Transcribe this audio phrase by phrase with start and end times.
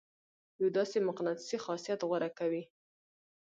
[0.61, 2.63] يو داسې مقناطيسي خاصيت غوره کوي.